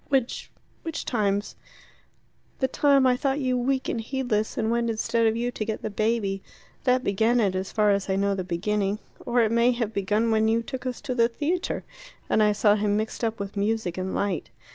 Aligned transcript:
"Which 0.09 0.49
which 0.81 1.05
times?" 1.05 1.55
"The 2.57 2.67
time 2.67 3.05
I 3.05 3.15
thought 3.15 3.39
you 3.39 3.55
weak 3.55 3.87
and 3.87 4.01
heedless, 4.01 4.57
and 4.57 4.71
went 4.71 4.89
instead 4.89 5.27
of 5.27 5.35
you 5.37 5.51
to 5.51 5.63
get 5.63 5.83
the 5.83 5.91
baby. 5.91 6.41
That 6.85 7.03
began 7.03 7.39
it, 7.39 7.53
as 7.53 7.71
far 7.71 7.91
as 7.91 8.09
I 8.09 8.15
know 8.15 8.33
the 8.33 8.43
beginning. 8.43 8.97
Or 9.27 9.41
it 9.41 9.51
may 9.51 9.73
have 9.73 9.93
begun 9.93 10.31
when 10.31 10.47
you 10.47 10.63
took 10.63 10.87
us 10.87 11.01
to 11.01 11.13
the 11.13 11.27
theatre, 11.27 11.83
and 12.31 12.41
I 12.41 12.51
saw 12.51 12.73
him 12.73 12.97
mixed 12.97 13.23
up 13.23 13.39
with 13.39 13.55
music 13.55 13.95
and 13.95 14.15
light. 14.15 14.49